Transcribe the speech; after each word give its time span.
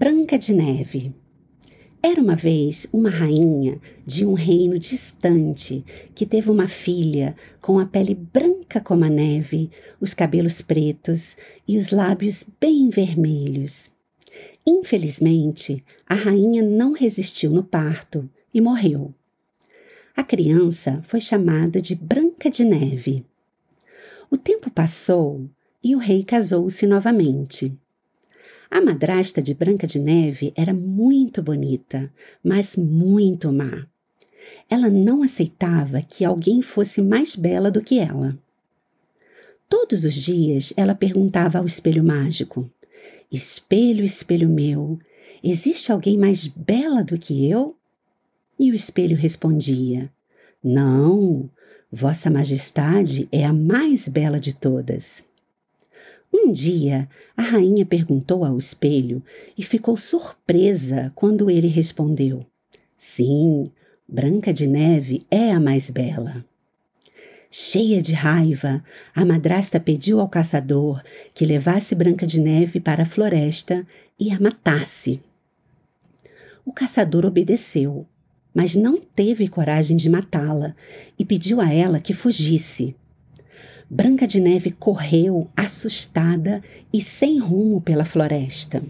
Branca 0.00 0.38
de 0.38 0.54
Neve. 0.54 1.12
Era 2.00 2.20
uma 2.20 2.36
vez 2.36 2.86
uma 2.92 3.10
rainha 3.10 3.80
de 4.06 4.24
um 4.24 4.32
reino 4.32 4.78
distante 4.78 5.84
que 6.14 6.24
teve 6.24 6.52
uma 6.52 6.68
filha 6.68 7.34
com 7.60 7.80
a 7.80 7.84
pele 7.84 8.14
branca 8.14 8.80
como 8.80 9.04
a 9.04 9.08
neve, 9.08 9.72
os 10.00 10.14
cabelos 10.14 10.62
pretos 10.62 11.36
e 11.66 11.76
os 11.76 11.90
lábios 11.90 12.48
bem 12.60 12.88
vermelhos. 12.90 13.90
Infelizmente, 14.64 15.84
a 16.08 16.14
rainha 16.14 16.62
não 16.62 16.92
resistiu 16.92 17.50
no 17.50 17.64
parto 17.64 18.30
e 18.54 18.60
morreu. 18.60 19.12
A 20.16 20.22
criança 20.22 21.02
foi 21.02 21.20
chamada 21.20 21.80
de 21.80 21.96
Branca 21.96 22.48
de 22.48 22.64
Neve. 22.64 23.26
O 24.30 24.36
tempo 24.36 24.70
passou 24.70 25.50
e 25.82 25.96
o 25.96 25.98
rei 25.98 26.22
casou-se 26.22 26.86
novamente. 26.86 27.76
A 28.70 28.80
madrasta 28.80 29.42
de 29.42 29.54
Branca 29.54 29.86
de 29.86 29.98
Neve 29.98 30.52
era 30.54 30.74
muito 30.74 31.42
bonita, 31.42 32.12
mas 32.44 32.76
muito 32.76 33.50
má. 33.50 33.86
Ela 34.68 34.90
não 34.90 35.22
aceitava 35.22 36.02
que 36.02 36.24
alguém 36.24 36.60
fosse 36.60 37.00
mais 37.00 37.34
bela 37.34 37.70
do 37.70 37.82
que 37.82 37.98
ela. 37.98 38.38
Todos 39.68 40.04
os 40.04 40.14
dias 40.14 40.72
ela 40.76 40.94
perguntava 40.94 41.58
ao 41.58 41.66
espelho 41.66 42.04
mágico: 42.04 42.70
Espelho, 43.32 44.04
espelho 44.04 44.48
meu, 44.48 44.98
existe 45.42 45.90
alguém 45.90 46.18
mais 46.18 46.46
bela 46.46 47.02
do 47.02 47.18
que 47.18 47.48
eu? 47.48 47.74
E 48.58 48.70
o 48.70 48.74
espelho 48.74 49.16
respondia: 49.16 50.10
Não, 50.62 51.48
Vossa 51.90 52.30
Majestade 52.30 53.28
é 53.32 53.44
a 53.46 53.52
mais 53.52 54.08
bela 54.08 54.38
de 54.38 54.54
todas. 54.54 55.24
Um 56.32 56.52
dia, 56.52 57.08
a 57.36 57.42
rainha 57.42 57.86
perguntou 57.86 58.44
ao 58.44 58.58
espelho 58.58 59.22
e 59.56 59.62
ficou 59.62 59.96
surpresa 59.96 61.10
quando 61.14 61.50
ele 61.50 61.68
respondeu: 61.68 62.44
Sim, 62.96 63.70
Branca 64.06 64.52
de 64.52 64.66
Neve 64.66 65.22
é 65.30 65.52
a 65.52 65.60
mais 65.60 65.90
bela. 65.90 66.44
Cheia 67.50 68.02
de 68.02 68.12
raiva, 68.12 68.84
a 69.14 69.24
madrasta 69.24 69.80
pediu 69.80 70.20
ao 70.20 70.28
caçador 70.28 71.02
que 71.32 71.46
levasse 71.46 71.94
Branca 71.94 72.26
de 72.26 72.38
Neve 72.40 72.78
para 72.78 73.04
a 73.04 73.06
floresta 73.06 73.86
e 74.20 74.30
a 74.30 74.38
matasse. 74.38 75.20
O 76.64 76.72
caçador 76.72 77.24
obedeceu, 77.24 78.06
mas 78.52 78.76
não 78.76 78.98
teve 78.98 79.48
coragem 79.48 79.96
de 79.96 80.10
matá-la 80.10 80.74
e 81.18 81.24
pediu 81.24 81.60
a 81.60 81.72
ela 81.72 82.00
que 82.00 82.12
fugisse. 82.12 82.94
Branca 83.90 84.26
de 84.26 84.38
Neve 84.38 84.70
correu, 84.70 85.48
assustada 85.56 86.62
e 86.92 87.00
sem 87.00 87.38
rumo 87.38 87.80
pela 87.80 88.04
floresta. 88.04 88.82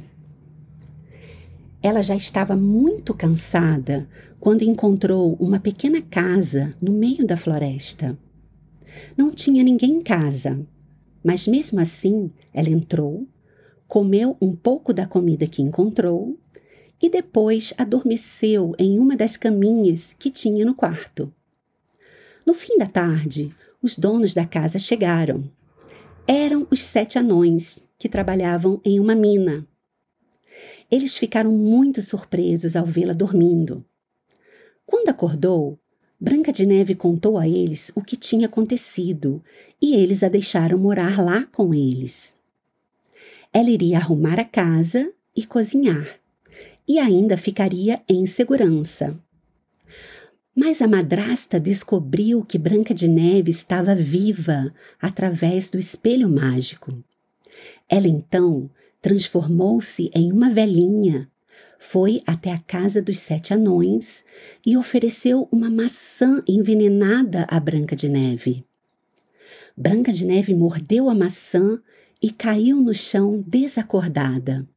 Ela 1.81 2.03
já 2.03 2.17
estava 2.17 2.57
muito 2.57 3.15
cansada 3.15 4.09
quando 4.41 4.63
encontrou 4.63 5.37
uma 5.39 5.61
pequena 5.61 6.03
casa 6.03 6.71
no 6.83 6.91
meio 6.93 7.25
da 7.25 7.37
floresta. 7.37 8.19
Não 9.17 9.31
tinha 9.31 9.63
ninguém 9.63 9.93
em 9.93 10.03
casa, 10.03 10.67
mas 11.23 11.47
mesmo 11.47 11.79
assim 11.79 12.29
ela 12.53 12.69
entrou, 12.69 13.25
comeu 13.87 14.37
um 14.43 14.57
pouco 14.57 14.93
da 14.93 15.07
comida 15.07 15.47
que 15.47 15.63
encontrou 15.63 16.37
e 17.01 17.09
depois 17.09 17.73
adormeceu 17.79 18.75
em 18.77 18.99
uma 18.99 19.17
das 19.17 19.37
caminhas 19.37 20.13
que 20.19 20.29
tinha 20.29 20.65
no 20.65 20.75
quarto. 20.75 21.33
No 22.45 22.53
fim 22.53 22.77
da 22.79 22.87
tarde, 22.87 23.55
os 23.83 23.97
donos 23.97 24.35
da 24.35 24.45
casa 24.45 24.79
chegaram. 24.79 25.45
Eram 26.27 26.67
os 26.71 26.83
sete 26.83 27.19
anões 27.19 27.85
que 27.99 28.09
trabalhavam 28.09 28.81
em 28.85 29.01
uma 29.01 29.15
mina. 29.15 29.67
Eles 30.91 31.17
ficaram 31.17 31.53
muito 31.53 32.03
surpresos 32.03 32.77
ao 32.77 32.87
vê-la 32.87 33.13
dormindo. 33.13 33.85
Quando 34.87 35.09
acordou, 35.09 35.79
Branca 36.21 36.51
de 36.51 36.67
Neve 36.67 36.95
contou 36.95 37.39
a 37.39 37.47
eles 37.47 37.93
o 37.95 38.03
que 38.03 38.17
tinha 38.17 38.47
acontecido 38.47 39.43
e 39.81 39.95
eles 39.95 40.23
a 40.23 40.29
deixaram 40.29 40.77
morar 40.77 41.23
lá 41.23 41.45
com 41.53 41.73
eles. 41.73 42.37
Ela 43.53 43.71
iria 43.71 43.99
arrumar 43.99 44.41
a 44.41 44.45
casa 44.45 45.13
e 45.37 45.47
cozinhar, 45.47 46.19
e 46.87 46.99
ainda 46.99 47.37
ficaria 47.37 48.03
em 48.09 48.27
segurança. 48.27 49.17
Mas 50.61 50.83
a 50.83 50.89
madrasta 50.89 51.61
descobriu 51.61 52.45
que 52.45 52.59
Branca 52.59 52.93
de 52.93 53.07
Neve 53.07 53.49
estava 53.49 53.95
viva 53.95 54.75
através 55.01 55.71
do 55.71 55.79
espelho 55.79 56.29
mágico. 56.29 56.93
Ela 57.89 58.09
então 58.09 58.69
transformou-se 59.01 60.11
em 60.13 60.33
uma 60.33 60.51
velhinha, 60.51 61.31
foi 61.79 62.21
até 62.27 62.51
a 62.51 62.59
casa 62.59 63.01
dos 63.01 63.21
sete 63.21 63.55
anões 63.55 64.25
e 64.67 64.77
ofereceu 64.77 65.49
uma 65.53 65.71
maçã 65.71 66.43
envenenada 66.49 67.47
a 67.49 67.61
Branca 67.61 67.95
de 67.95 68.09
Neve. 68.09 68.65
Branca 69.77 70.13
de 70.13 70.27
Neve 70.27 70.57
mordeu 70.57 71.09
a 71.09 71.15
maçã 71.15 71.81
e 72.21 72.33
caiu 72.33 72.79
no 72.79 72.93
chão 72.93 73.45
desacordada. 73.47 74.69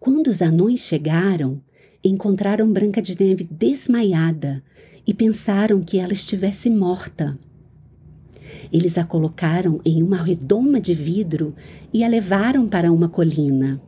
Quando 0.00 0.26
os 0.26 0.42
anões 0.42 0.80
chegaram, 0.80 1.62
encontraram 2.04 2.70
Branca 2.72 3.02
de 3.02 3.18
Neve 3.18 3.44
desmaiada 3.50 4.62
e 5.06 5.14
pensaram 5.14 5.82
que 5.82 5.98
ela 5.98 6.12
estivesse 6.12 6.70
morta. 6.70 7.38
Eles 8.72 8.98
a 8.98 9.04
colocaram 9.04 9.80
em 9.84 10.02
uma 10.02 10.22
redoma 10.22 10.80
de 10.80 10.94
vidro 10.94 11.54
e 11.92 12.04
a 12.04 12.08
levaram 12.08 12.68
para 12.68 12.92
uma 12.92 13.08
colina. 13.08 13.80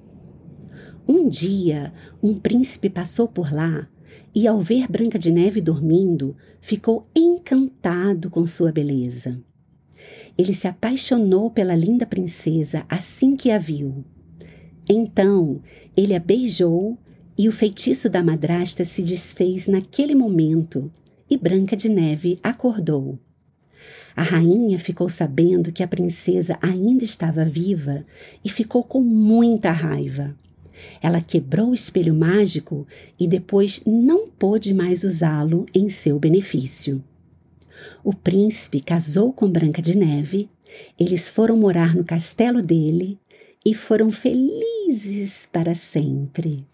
Um 1.06 1.28
dia, 1.28 1.92
um 2.22 2.38
príncipe 2.38 2.88
passou 2.88 3.28
por 3.28 3.52
lá 3.52 3.88
e, 4.34 4.46
ao 4.46 4.60
ver 4.60 4.86
Branca 4.88 5.18
de 5.18 5.30
Neve 5.30 5.60
dormindo, 5.60 6.36
ficou 6.60 7.04
encantado 7.14 8.30
com 8.30 8.46
sua 8.46 8.72
beleza. 8.72 9.42
Ele 10.38 10.54
se 10.54 10.68
apaixonou 10.68 11.50
pela 11.50 11.74
linda 11.74 12.06
princesa 12.06 12.84
assim 12.88 13.36
que 13.36 13.50
a 13.50 13.58
viu. 13.58 14.04
Então, 14.88 15.60
ele 15.96 16.14
a 16.14 16.20
beijou 16.20 16.98
e 17.36 17.48
o 17.48 17.52
feitiço 17.52 18.08
da 18.08 18.22
madrasta 18.22 18.84
se 18.84 19.02
desfez 19.02 19.66
naquele 19.66 20.14
momento 20.14 20.90
e 21.28 21.36
Branca 21.36 21.76
de 21.76 21.88
Neve 21.88 22.38
acordou. 22.42 23.18
A 24.16 24.22
rainha 24.22 24.78
ficou 24.78 25.08
sabendo 25.08 25.72
que 25.72 25.82
a 25.82 25.88
princesa 25.88 26.58
ainda 26.60 27.04
estava 27.04 27.44
viva 27.44 28.04
e 28.44 28.50
ficou 28.50 28.82
com 28.82 29.00
muita 29.00 29.70
raiva. 29.70 30.36
Ela 31.00 31.20
quebrou 31.20 31.70
o 31.70 31.74
espelho 31.74 32.14
mágico 32.14 32.86
e 33.18 33.26
depois 33.26 33.82
não 33.86 34.28
pôde 34.28 34.74
mais 34.74 35.04
usá-lo 35.04 35.66
em 35.74 35.88
seu 35.88 36.18
benefício. 36.18 37.02
O 38.02 38.12
príncipe 38.12 38.80
casou 38.80 39.32
com 39.32 39.48
Branca 39.48 39.80
de 39.80 39.96
Neve, 39.96 40.48
eles 40.98 41.28
foram 41.28 41.56
morar 41.56 41.94
no 41.94 42.04
castelo 42.04 42.62
dele 42.62 43.18
e 43.64 43.74
foram 43.74 44.10
felizes 44.10 45.46
para 45.46 45.74
sempre. 45.74 46.66